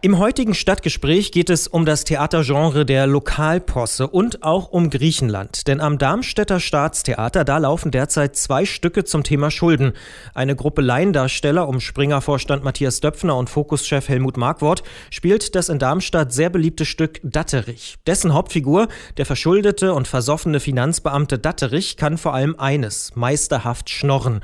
Im 0.00 0.20
heutigen 0.20 0.54
Stadtgespräch 0.54 1.32
geht 1.32 1.50
es 1.50 1.66
um 1.66 1.84
das 1.84 2.04
Theatergenre 2.04 2.86
der 2.86 3.08
Lokalposse 3.08 4.06
und 4.06 4.44
auch 4.44 4.68
um 4.70 4.90
Griechenland. 4.90 5.66
Denn 5.66 5.80
am 5.80 5.98
Darmstädter 5.98 6.60
Staatstheater, 6.60 7.44
da 7.44 7.58
laufen 7.58 7.90
derzeit 7.90 8.36
zwei 8.36 8.64
Stücke 8.64 9.02
zum 9.02 9.24
Thema 9.24 9.50
Schulden. 9.50 9.94
Eine 10.34 10.54
Gruppe 10.54 10.82
Laiendarsteller 10.82 11.66
um 11.66 11.80
Springer-Vorstand 11.80 12.62
Matthias 12.62 13.00
Döpfner 13.00 13.36
und 13.36 13.50
Fokuschef 13.50 14.08
Helmut 14.08 14.36
Markwort 14.36 14.84
spielt 15.10 15.56
das 15.56 15.68
in 15.68 15.80
Darmstadt 15.80 16.32
sehr 16.32 16.50
beliebte 16.50 16.84
Stück 16.84 17.18
Datterich. 17.24 17.96
Dessen 18.06 18.34
Hauptfigur, 18.34 18.86
der 19.16 19.26
verschuldete 19.26 19.94
und 19.94 20.06
versoffene 20.06 20.60
Finanzbeamte 20.60 21.40
Datterich, 21.40 21.96
kann 21.96 22.18
vor 22.18 22.34
allem 22.34 22.54
eines, 22.56 23.16
meisterhaft 23.16 23.90
schnorren. 23.90 24.42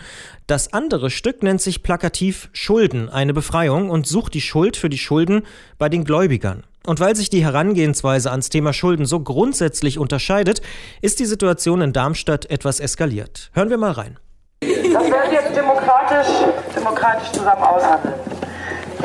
Das 0.48 0.72
andere 0.74 1.10
Stück 1.10 1.42
nennt 1.42 1.62
sich 1.62 1.82
plakativ 1.82 2.50
Schulden, 2.52 3.08
eine 3.08 3.32
Befreiung 3.32 3.88
und 3.88 4.06
sucht 4.06 4.34
die 4.34 4.42
Schuld 4.42 4.76
für 4.76 4.90
die 4.90 4.98
Schulden 4.98 5.43
bei 5.78 5.88
den 5.88 6.04
Gläubigern. 6.04 6.64
Und 6.86 7.00
weil 7.00 7.16
sich 7.16 7.30
die 7.30 7.42
Herangehensweise 7.42 8.30
ans 8.30 8.50
Thema 8.50 8.72
Schulden 8.72 9.06
so 9.06 9.20
grundsätzlich 9.20 9.98
unterscheidet, 9.98 10.60
ist 11.00 11.18
die 11.18 11.24
Situation 11.24 11.80
in 11.80 11.92
Darmstadt 11.92 12.50
etwas 12.50 12.78
eskaliert. 12.78 13.50
Hören 13.54 13.70
wir 13.70 13.78
mal 13.78 13.92
rein. 13.92 14.18
Das 14.60 14.70
werden 15.10 15.30
wir 15.30 15.40
jetzt 15.40 15.56
demokratisch, 15.56 16.28
demokratisch 16.76 17.32
zusammen 17.32 17.62
aushandeln. 17.62 18.14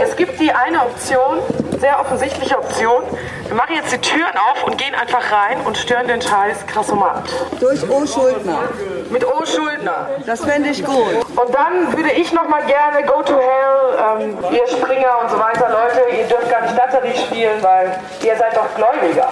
Es 0.02 0.16
gibt 0.16 0.40
die 0.40 0.52
eine 0.52 0.82
Option, 0.82 1.40
sehr 1.78 2.00
offensichtliche 2.00 2.58
Option. 2.58 3.04
Wir 3.48 3.56
machen 3.56 3.76
jetzt 3.76 3.92
die 3.92 3.98
Türen 3.98 4.32
auf 4.50 4.64
und 4.64 4.78
gehen 4.78 4.96
einfach 4.96 5.30
rein 5.32 5.60
und 5.66 5.78
stören 5.78 6.08
den 6.08 6.22
Scheiß 6.22 6.66
Krassomat. 6.68 7.30
Durch 7.60 7.84
O. 7.90 8.06
Schuldner. 8.06 8.70
Mit 9.10 9.26
O. 9.26 9.46
Schuldner. 9.46 10.10
Das 10.26 10.42
fände 10.46 10.70
ich 10.70 10.86
gut. 10.86 11.26
Und 11.40 11.56
dann 11.56 11.96
würde 11.96 12.12
ich 12.12 12.34
noch 12.34 12.50
mal 12.50 12.62
gerne 12.66 13.02
Go 13.06 13.22
to 13.22 13.34
Hell, 13.34 14.20
ähm, 14.20 14.38
ihr 14.52 14.68
Springer 14.68 15.22
und 15.22 15.30
so 15.30 15.40
weiter, 15.40 15.70
Leute, 15.70 16.18
ihr 16.18 16.26
dürft 16.26 16.50
gar 16.50 16.62
nicht 16.64 16.78
Datterie 16.78 17.16
spielen, 17.16 17.64
weil 17.64 17.98
ihr 18.24 18.36
seid 18.36 18.58
doch 18.58 18.68
Gläubiger. 18.76 19.30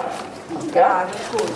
Ja? 0.74 1.04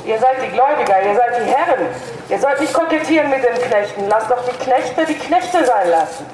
Ihr 0.04 0.18
seid 0.18 0.42
die 0.42 0.48
Gläubiger, 0.48 1.02
ihr 1.02 1.14
seid 1.14 1.40
die 1.40 1.50
Herren. 1.50 1.86
Ihr 2.28 2.38
sollt 2.38 2.60
nicht 2.60 2.74
kokettieren 2.74 3.30
mit 3.30 3.42
den 3.42 3.54
Knechten. 3.54 4.08
Lasst 4.08 4.30
doch 4.30 4.44
die 4.44 4.56
Knechte 4.62 5.06
die 5.06 5.14
Knechte 5.14 5.64
sein 5.64 5.88
lassen. 5.88 6.26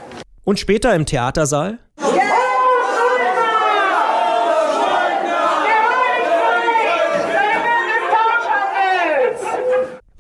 Und 0.45 0.59
später 0.59 0.95
im 0.95 1.07
Theatersaal? 1.07 1.79
Ja! 2.01 2.23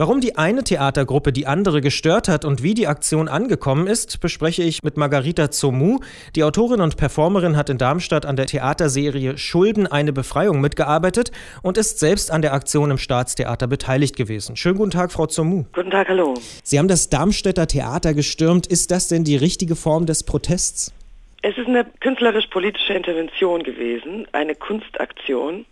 Warum 0.00 0.20
die 0.20 0.36
eine 0.36 0.62
Theatergruppe 0.62 1.32
die 1.32 1.48
andere 1.48 1.80
gestört 1.80 2.28
hat 2.28 2.44
und 2.44 2.62
wie 2.62 2.74
die 2.74 2.86
Aktion 2.86 3.26
angekommen 3.26 3.88
ist, 3.88 4.20
bespreche 4.20 4.62
ich 4.62 4.84
mit 4.84 4.96
Margarita 4.96 5.50
Zomu. 5.50 5.98
Die 6.36 6.44
Autorin 6.44 6.80
und 6.80 6.96
Performerin 6.96 7.56
hat 7.56 7.68
in 7.68 7.78
Darmstadt 7.78 8.24
an 8.24 8.36
der 8.36 8.46
Theaterserie 8.46 9.36
Schulden 9.38 9.88
eine 9.88 10.12
Befreiung 10.12 10.60
mitgearbeitet 10.60 11.32
und 11.62 11.78
ist 11.78 11.98
selbst 11.98 12.30
an 12.30 12.42
der 12.42 12.52
Aktion 12.52 12.92
im 12.92 12.98
Staatstheater 12.98 13.66
beteiligt 13.66 14.14
gewesen. 14.14 14.54
Schönen 14.54 14.78
guten 14.78 14.92
Tag, 14.92 15.10
Frau 15.10 15.26
Zomu. 15.26 15.64
Guten 15.72 15.90
Tag, 15.90 16.06
hallo. 16.08 16.34
Sie 16.62 16.78
haben 16.78 16.86
das 16.86 17.08
Darmstädter 17.08 17.66
Theater 17.66 18.14
gestürmt. 18.14 18.68
Ist 18.68 18.92
das 18.92 19.08
denn 19.08 19.24
die 19.24 19.34
richtige 19.34 19.74
Form 19.74 20.06
des 20.06 20.22
Protests? 20.22 20.92
Es 21.40 21.56
ist 21.56 21.68
eine 21.68 21.84
künstlerisch-politische 22.00 22.94
Intervention 22.94 23.62
gewesen, 23.62 24.26
eine 24.32 24.56
Kunstaktion. 24.56 25.66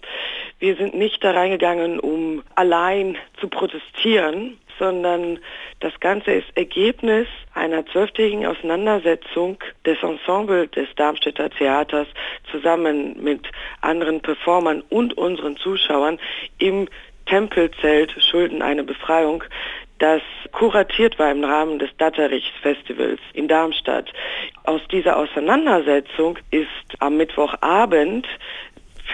Wir 0.60 0.76
sind 0.76 0.94
nicht 0.94 1.24
da 1.24 1.32
reingegangen, 1.32 1.98
um 1.98 2.44
allein 2.54 3.16
zu 3.40 3.48
protestieren, 3.48 4.58
sondern 4.78 5.40
das 5.80 5.98
Ganze 5.98 6.32
ist 6.32 6.56
Ergebnis 6.56 7.26
einer 7.54 7.84
zwölftägigen 7.86 8.46
Auseinandersetzung 8.46 9.58
des 9.84 10.00
Ensemble 10.02 10.68
des 10.68 10.88
Darmstädter 10.94 11.50
Theaters 11.50 12.06
zusammen 12.52 13.20
mit 13.20 13.50
anderen 13.80 14.20
Performern 14.20 14.84
und 14.88 15.18
unseren 15.18 15.56
Zuschauern 15.56 16.20
im 16.58 16.88
Tempelzelt 17.26 18.14
Schulden 18.22 18.62
eine 18.62 18.84
Befreiung, 18.84 19.42
das 19.98 20.22
kuratiert 20.52 21.18
war 21.18 21.30
im 21.30 21.44
Rahmen 21.44 21.78
des 21.78 21.90
Datterichs-Festivals 21.96 23.20
in 23.32 23.48
Darmstadt. 23.48 24.12
Aus 24.64 24.80
dieser 24.90 25.16
Auseinandersetzung 25.16 26.38
ist 26.50 26.68
am 26.98 27.16
Mittwochabend 27.16 28.26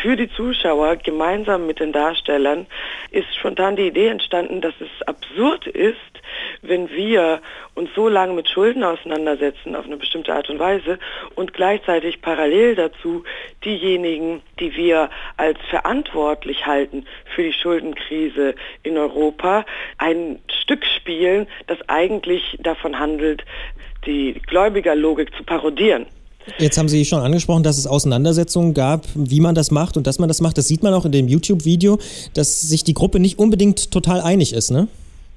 für 0.02 0.16
die 0.16 0.28
Zuschauer 0.32 0.96
gemeinsam 0.96 1.66
mit 1.66 1.78
den 1.78 1.92
Darstellern 1.92 2.66
ist 3.12 3.32
spontan 3.36 3.76
die 3.76 3.86
Idee 3.86 4.08
entstanden, 4.08 4.60
dass 4.60 4.74
es 4.80 5.06
absurd 5.06 5.68
ist, 5.68 5.96
wenn 6.60 6.90
wir 6.90 7.40
uns 7.74 7.88
so 7.94 8.08
lange 8.08 8.32
mit 8.32 8.48
Schulden 8.48 8.82
auseinandersetzen 8.82 9.76
auf 9.76 9.84
eine 9.86 9.96
bestimmte 9.96 10.34
Art 10.34 10.50
und 10.50 10.58
Weise 10.58 10.98
und 11.36 11.52
gleichzeitig 11.52 12.20
parallel 12.20 12.74
dazu 12.74 13.22
diejenigen, 13.64 14.42
die 14.58 14.74
wir 14.74 15.08
als 15.36 15.58
verantwortlich 15.70 16.66
halten 16.66 17.06
für 17.34 17.44
die 17.44 17.52
Schuldenkrise 17.52 18.56
in 18.82 18.98
Europa, 18.98 19.64
ein 19.98 20.40
Stück 20.62 20.84
spielen, 20.84 21.46
das 21.68 21.78
eigentlich 21.88 22.58
davon 22.60 22.98
handelt, 22.98 23.44
die 24.04 24.34
Gläubigerlogik 24.48 25.34
zu 25.36 25.44
parodieren. 25.44 26.06
Jetzt 26.58 26.76
haben 26.78 26.88
Sie 26.88 27.04
schon 27.04 27.20
angesprochen, 27.20 27.62
dass 27.62 27.78
es 27.78 27.86
Auseinandersetzungen 27.86 28.74
gab, 28.74 29.06
wie 29.14 29.40
man 29.40 29.54
das 29.54 29.70
macht 29.70 29.96
und 29.96 30.06
dass 30.06 30.18
man 30.18 30.28
das 30.28 30.40
macht. 30.40 30.58
Das 30.58 30.68
sieht 30.68 30.82
man 30.82 30.92
auch 30.94 31.04
in 31.04 31.12
dem 31.12 31.28
YouTube-Video, 31.28 31.98
dass 32.34 32.60
sich 32.60 32.84
die 32.84 32.94
Gruppe 32.94 33.20
nicht 33.20 33.38
unbedingt 33.38 33.90
total 33.90 34.20
einig 34.20 34.52
ist, 34.52 34.70
ne? 34.70 34.88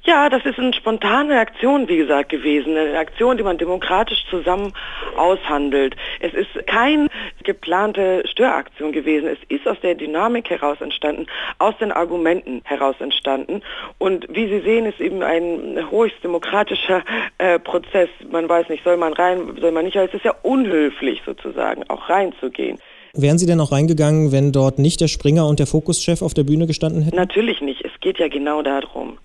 Ja, 0.06 0.30
das 0.30 0.46
ist 0.46 0.60
eine 0.60 0.72
spontane 0.72 1.40
Aktion, 1.40 1.90
wie 1.90 1.98
gesagt, 1.98 2.30
gewesen. 2.30 2.78
Eine 2.78 3.00
Aktion, 3.00 3.38
die 3.38 3.44
man 3.44 3.58
demokratisch 3.58 4.24
zusammen 4.30 4.72
aushandelt. 5.18 5.96
Es 6.20 6.32
ist 6.36 6.68
keine 6.68 7.08
geplante 7.44 8.24
Störaktion 8.28 8.92
gewesen. 8.92 9.28
Es 9.28 9.40
ist 9.50 9.68
aus 9.68 9.78
der 9.82 9.96
Dynamik 9.96 10.52
heraus 10.52 10.80
entstanden, 10.80 11.26
aus 11.58 11.76
den 11.80 11.92
Argumenten 11.92 12.62
heraus 12.66 12.96
entstanden. 13.00 13.64
Und 13.98 14.28
wie 14.30 14.48
Sie 14.48 14.60
sehen, 14.60 14.86
ist 14.86 15.02
eben 15.02 15.24
ein 15.24 15.90
höchst 15.90 16.24
demokratischer 16.24 17.04
äh, 17.40 17.58
Prozess. 17.58 18.10
Man 18.30 18.48
weiß 18.48 18.70
nicht, 18.70 18.84
soll 18.84 18.98
man 18.98 19.14
rein, 19.14 19.58
soll 19.60 19.72
man 19.72 19.86
nicht, 19.86 19.98
aber 19.98 20.08
es 20.08 20.14
ist 20.14 20.26
ja 20.26 20.36
unhöflich 20.44 21.24
sozusagen, 21.26 21.84
auch 21.90 22.10
reinzugehen. 22.10 22.78
Wären 23.18 23.40
Sie 23.40 23.46
denn 23.48 23.60
auch 23.60 23.72
reingegangen, 23.72 24.32
wenn 24.32 24.52
dort 24.52 24.78
nicht 24.78 25.02
der 25.02 25.08
Springer 25.08 25.48
und 25.48 25.58
der 25.58 25.68
Fokuschef 25.68 26.22
auf 26.22 26.34
der 26.34 26.44
Bühne 26.44 26.68
gestanden 26.68 27.02
hätten? 27.02 27.16
Natürlich 27.16 27.62
nicht. 27.62 27.84
Es 27.84 27.92
geht 28.02 28.20
ja 28.20 28.28
genau 28.28 28.62
darum. 28.62 29.18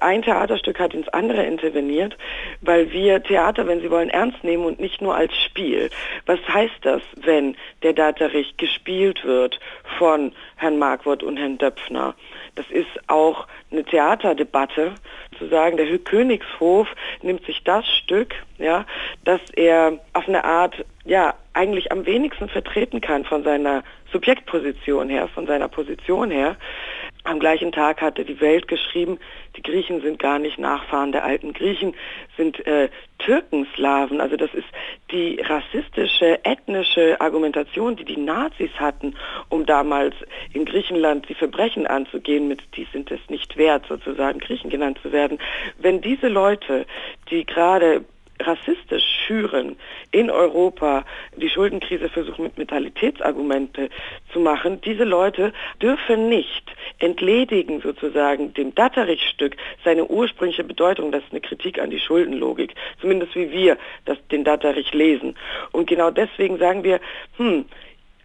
Ein 0.00 0.22
Theaterstück 0.22 0.78
hat 0.78 0.94
ins 0.94 1.08
andere 1.08 1.44
interveniert, 1.44 2.16
weil 2.60 2.90
wir 2.92 3.22
Theater, 3.22 3.66
wenn 3.66 3.80
Sie 3.80 3.90
wollen, 3.90 4.10
ernst 4.10 4.42
nehmen 4.44 4.64
und 4.64 4.80
nicht 4.80 5.00
nur 5.00 5.14
als 5.14 5.32
Spiel. 5.36 5.90
Was 6.26 6.38
heißt 6.48 6.78
das, 6.82 7.02
wenn 7.16 7.56
der 7.82 7.92
Daterich 7.92 8.56
gespielt 8.56 9.24
wird 9.24 9.60
von 9.98 10.32
Herrn 10.56 10.78
Markwort 10.78 11.22
und 11.22 11.36
Herrn 11.36 11.58
Döpfner? 11.58 12.14
Das 12.54 12.66
ist 12.70 12.88
auch 13.08 13.46
eine 13.70 13.84
Theaterdebatte, 13.84 14.94
zu 15.38 15.46
sagen, 15.48 15.76
der 15.76 15.98
Königshof 15.98 16.88
nimmt 17.22 17.44
sich 17.44 17.62
das 17.64 17.86
Stück, 17.86 18.34
ja, 18.58 18.86
das 19.24 19.40
er 19.54 19.98
auf 20.12 20.28
eine 20.28 20.44
Art, 20.44 20.84
ja, 21.04 21.34
eigentlich 21.52 21.92
am 21.92 22.06
wenigsten 22.06 22.48
vertreten 22.48 23.00
kann 23.00 23.24
von 23.24 23.42
seiner 23.42 23.82
Subjektposition 24.12 25.08
her, 25.08 25.28
von 25.28 25.46
seiner 25.46 25.68
Position 25.68 26.30
her, 26.30 26.56
am 27.26 27.38
gleichen 27.40 27.72
Tag 27.72 28.00
hatte 28.00 28.24
die 28.24 28.40
Welt 28.40 28.68
geschrieben, 28.68 29.18
die 29.56 29.62
Griechen 29.62 30.00
sind 30.00 30.18
gar 30.18 30.38
nicht 30.38 30.58
Nachfahren 30.58 31.12
der 31.12 31.24
alten 31.24 31.52
Griechen, 31.52 31.94
sind 32.36 32.64
äh, 32.66 32.88
Türkenslaven. 33.18 34.20
Also 34.20 34.36
das 34.36 34.52
ist 34.54 34.66
die 35.10 35.40
rassistische, 35.40 36.44
ethnische 36.44 37.20
Argumentation, 37.20 37.96
die 37.96 38.04
die 38.04 38.16
Nazis 38.16 38.70
hatten, 38.78 39.14
um 39.48 39.66
damals 39.66 40.14
in 40.52 40.64
Griechenland 40.64 41.28
die 41.28 41.34
Verbrechen 41.34 41.86
anzugehen, 41.86 42.48
mit 42.48 42.62
die 42.76 42.86
sind 42.92 43.10
es 43.10 43.20
nicht 43.28 43.56
wert, 43.56 43.84
sozusagen 43.88 44.38
Griechen 44.38 44.70
genannt 44.70 44.98
zu 45.02 45.12
werden. 45.12 45.38
Wenn 45.78 46.00
diese 46.00 46.28
Leute, 46.28 46.86
die 47.30 47.44
gerade 47.44 48.04
rassistisch 48.40 49.04
schüren 49.26 49.76
in 50.10 50.30
Europa, 50.30 51.04
die 51.36 51.48
Schuldenkrise 51.48 52.08
versuchen 52.08 52.44
mit 52.44 52.58
Mentalitätsargumente 52.58 53.88
zu 54.32 54.40
machen, 54.40 54.80
diese 54.82 55.04
Leute 55.04 55.52
dürfen 55.80 56.28
nicht 56.28 56.64
entledigen 56.98 57.80
sozusagen 57.80 58.54
dem 58.54 58.74
Datterich-Stück 58.74 59.56
seine 59.84 60.06
ursprüngliche 60.06 60.64
Bedeutung, 60.64 61.12
das 61.12 61.22
ist 61.24 61.32
eine 61.32 61.40
Kritik 61.40 61.78
an 61.78 61.90
die 61.90 62.00
Schuldenlogik, 62.00 62.74
zumindest 63.00 63.34
wie 63.34 63.50
wir 63.50 63.78
das, 64.04 64.18
den 64.28 64.44
Datterich 64.44 64.92
lesen. 64.92 65.36
Und 65.72 65.88
genau 65.88 66.10
deswegen 66.10 66.58
sagen 66.58 66.84
wir, 66.84 67.00
hm, 67.36 67.64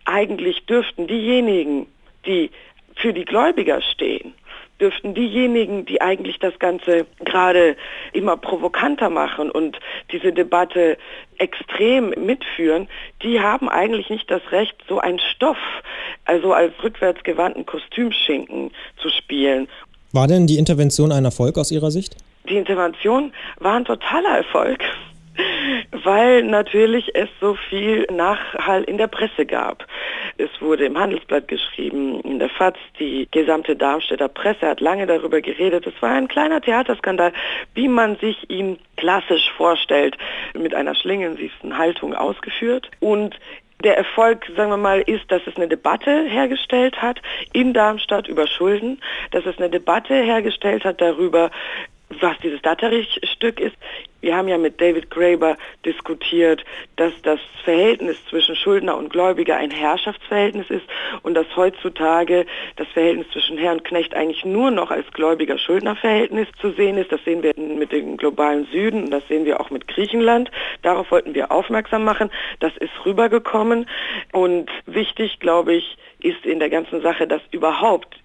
eigentlich 0.06 0.66
dürften 0.66 1.08
diejenigen, 1.08 1.88
die 2.26 2.52
für 2.96 3.14
die 3.14 3.26
Gläubiger 3.26 3.82
stehen, 3.82 4.34
dürften 4.82 5.14
diejenigen, 5.14 5.86
die 5.86 6.02
eigentlich 6.02 6.40
das 6.40 6.58
Ganze 6.60 7.06
gerade 7.24 7.78
immer 8.14 8.36
provokanter 8.36 9.10
machen 9.10 9.52
und 9.52 9.80
diese 10.12 10.34
Debatte 10.34 10.98
extrem 11.38 12.10
mitführen, 12.10 12.88
die 13.24 13.40
haben 13.40 13.70
eigentlich 13.70 14.10
nicht 14.10 14.30
das 14.30 14.42
Recht, 14.52 14.76
so 14.90 15.00
einen 15.00 15.20
Stoff, 15.20 15.58
also 16.26 16.54
als 16.54 16.74
rückwärtsgewandten 16.84 17.66
Kostümschinken 17.66 18.72
zu 19.02 19.10
spielen. 19.10 19.68
War 20.12 20.28
denn 20.28 20.48
die 20.48 20.58
Intervention 20.58 21.12
ein 21.12 21.24
Erfolg 21.24 21.58
aus 21.58 21.72
Ihrer 21.72 21.92
Sicht? 21.92 22.18
Die 22.50 22.58
Intervention 22.58 23.32
war 23.60 23.76
ein 23.76 23.86
totaler 23.86 24.38
Erfolg. 24.38 24.84
Weil 25.92 26.44
natürlich 26.44 27.16
es 27.16 27.30
so 27.40 27.56
viel 27.70 28.06
Nachhall 28.12 28.84
in 28.84 28.98
der 28.98 29.08
Presse 29.08 29.46
gab. 29.46 29.86
Es 30.38 30.50
wurde 30.60 30.86
im 30.86 30.98
Handelsblatt 30.98 31.48
geschrieben, 31.48 32.22
in 32.22 32.40
der 32.40 32.50
FAZ, 32.50 32.78
die 33.00 33.28
gesamte 33.32 33.76
Darmstädter 33.76 34.28
Presse 34.28 34.68
hat 34.68 34.82
lange 34.82 35.06
darüber 35.06 35.42
geredet. 35.42 35.86
Es 35.88 36.02
war 36.02 36.12
ein 36.12 36.28
kleiner 36.28 36.62
Theaterskandal, 36.62 37.34
wie 37.74 37.88
man 37.88 38.18
sich 38.18 38.50
ihn 38.50 38.80
klassisch 38.98 39.52
vorstellt, 39.58 40.18
mit 40.54 40.74
einer 40.74 40.96
schlingensiefen 40.96 41.78
Haltung 41.78 42.14
ausgeführt. 42.14 42.90
Und 43.00 43.38
der 43.84 43.98
Erfolg, 43.98 44.46
sagen 44.56 44.70
wir 44.70 44.78
mal, 44.78 45.02
ist, 45.02 45.32
dass 45.32 45.42
es 45.48 45.56
eine 45.56 45.68
Debatte 45.68 46.26
hergestellt 46.26 47.02
hat 47.02 47.22
in 47.52 47.74
Darmstadt 47.74 48.28
über 48.28 48.48
Schulden, 48.48 49.02
dass 49.32 49.46
es 49.46 49.58
eine 49.58 49.70
Debatte 49.70 50.14
hergestellt 50.14 50.84
hat 50.86 51.02
darüber, 51.02 51.52
was 52.20 52.38
dieses 52.40 52.62
Datterich-Stück 52.62 53.60
ist. 53.60 53.76
Wir 54.22 54.36
haben 54.36 54.48
ja 54.48 54.60
mit 54.60 54.80
David 54.80 55.10
Graeber 55.10 55.58
diskutiert, 55.84 56.64
dass 56.96 57.12
das 57.24 57.40
Verhältnis 57.64 58.18
zwischen 58.30 58.56
Schuldner 58.56 58.96
und 58.96 59.10
Gläubiger 59.10 59.58
ein 59.58 59.72
Herrschaftsverhältnis 59.72 60.70
ist 60.70 60.86
und 61.24 61.34
dass 61.34 61.48
heutzutage 61.56 62.46
das 62.76 62.88
Verhältnis 62.90 63.28
zwischen 63.32 63.58
Herr 63.58 63.72
und 63.72 63.84
Knecht 63.84 64.14
eigentlich 64.14 64.46
nur 64.46 64.70
noch 64.70 64.92
als 64.92 65.12
Gläubiger-Schuldner-Verhältnis 65.14 66.48
zu 66.60 66.72
sehen 66.72 66.98
ist. 66.98 67.12
Das 67.12 67.24
sehen 67.26 67.42
wir 67.42 67.54
mit 67.58 67.92
dem 67.92 68.18
globalen 68.18 68.68
Süden 68.72 69.06
und 69.06 69.12
das 69.12 69.28
sehen 69.28 69.46
wir 69.46 69.60
auch 69.60 69.72
mit 69.72 69.88
Griechenland. 69.88 70.52
Darauf 70.84 71.10
wollten 71.10 71.34
wir 71.34 71.52
aufmerksam 71.52 72.04
machen. 72.04 72.30
Das 72.60 72.78
ist 72.78 72.94
rübergekommen 73.06 73.88
und 74.34 74.70
wichtig, 74.86 75.40
glaube 75.40 75.74
ich, 75.74 75.98
ist 76.20 76.46
in 76.46 76.60
der 76.60 76.70
ganzen 76.70 77.02
Sache, 77.02 77.26
dass 77.26 77.42
überhaupt 77.50 78.21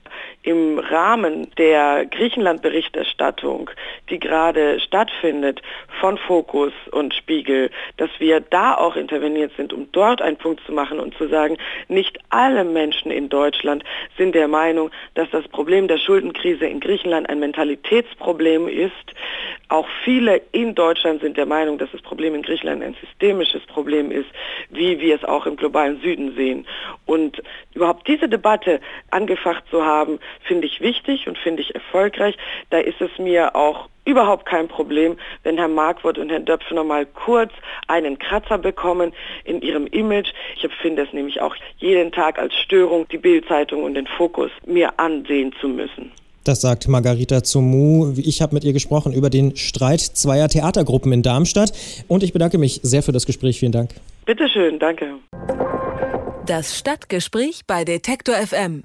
im 0.46 0.78
Rahmen 0.78 1.50
der 1.58 2.06
Griechenland-Berichterstattung, 2.06 3.68
die 4.08 4.20
gerade 4.20 4.78
stattfindet, 4.78 5.60
von 6.00 6.16
Fokus 6.18 6.72
und 6.92 7.14
Spiegel, 7.14 7.70
dass 7.96 8.10
wir 8.18 8.40
da 8.40 8.74
auch 8.74 8.94
interveniert 8.94 9.50
sind, 9.56 9.72
um 9.72 9.90
dort 9.90 10.22
einen 10.22 10.36
Punkt 10.36 10.60
zu 10.64 10.72
machen 10.72 11.00
und 11.00 11.16
zu 11.16 11.26
sagen, 11.26 11.58
nicht 11.88 12.18
alle 12.30 12.62
Menschen 12.62 13.10
in 13.10 13.28
Deutschland 13.28 13.82
sind 14.16 14.36
der 14.36 14.46
Meinung, 14.46 14.90
dass 15.14 15.28
das 15.30 15.48
Problem 15.48 15.88
der 15.88 15.98
Schuldenkrise 15.98 16.66
in 16.66 16.78
Griechenland 16.78 17.28
ein 17.28 17.40
Mentalitätsproblem 17.40 18.68
ist. 18.68 18.92
Auch 19.68 19.88
viele 20.04 20.42
in 20.52 20.76
Deutschland 20.76 21.22
sind 21.22 21.36
der 21.36 21.46
Meinung, 21.46 21.76
dass 21.76 21.90
das 21.90 22.02
Problem 22.02 22.36
in 22.36 22.42
Griechenland 22.42 22.84
ein 22.84 22.94
systemisches 23.00 23.66
Problem 23.66 24.12
ist, 24.12 24.28
wie 24.70 25.00
wir 25.00 25.16
es 25.16 25.24
auch 25.24 25.44
im 25.44 25.56
globalen 25.56 26.00
Süden 26.00 26.36
sehen. 26.36 26.66
Und 27.04 27.42
überhaupt 27.74 28.06
diese 28.06 28.28
Debatte 28.28 28.80
angefacht 29.10 29.64
zu 29.70 29.84
haben, 29.84 30.20
finde 30.42 30.66
ich 30.66 30.80
wichtig 30.80 31.28
und 31.28 31.38
finde 31.38 31.62
ich 31.62 31.74
erfolgreich. 31.74 32.36
Da 32.70 32.78
ist 32.78 33.00
es 33.00 33.10
mir 33.18 33.54
auch 33.56 33.88
überhaupt 34.04 34.46
kein 34.46 34.68
Problem, 34.68 35.16
wenn 35.42 35.58
Herr 35.58 35.68
Markwort 35.68 36.16
und 36.18 36.30
Herr 36.30 36.40
Döpfner 36.40 36.84
mal 36.84 37.04
kurz 37.06 37.52
einen 37.88 38.18
Kratzer 38.18 38.58
bekommen 38.58 39.12
in 39.44 39.60
ihrem 39.60 39.86
Image. 39.88 40.32
Ich 40.56 40.64
empfinde 40.64 41.02
es 41.02 41.12
nämlich 41.12 41.40
auch 41.40 41.54
jeden 41.78 42.12
Tag 42.12 42.38
als 42.38 42.54
Störung, 42.54 43.06
die 43.08 43.18
Bildzeitung 43.18 43.82
und 43.82 43.94
den 43.94 44.06
Fokus 44.06 44.50
mir 44.64 44.98
ansehen 44.98 45.52
zu 45.60 45.68
müssen. 45.68 46.12
Das 46.44 46.60
sagt 46.60 46.86
Margarita 46.86 47.42
Zumu. 47.42 48.14
Ich 48.16 48.40
habe 48.40 48.54
mit 48.54 48.62
ihr 48.62 48.72
gesprochen 48.72 49.12
über 49.12 49.30
den 49.30 49.56
Streit 49.56 50.00
zweier 50.00 50.48
Theatergruppen 50.48 51.12
in 51.12 51.24
Darmstadt. 51.24 51.72
Und 52.06 52.22
ich 52.22 52.32
bedanke 52.32 52.56
mich 52.56 52.78
sehr 52.84 53.02
für 53.02 53.10
das 53.10 53.26
Gespräch. 53.26 53.58
Vielen 53.58 53.72
Dank. 53.72 53.90
Bitteschön, 54.26 54.78
danke. 54.78 55.14
Das 56.46 56.78
Stadtgespräch 56.78 57.62
bei 57.66 57.84
Detektor 57.84 58.36
FM. 58.36 58.84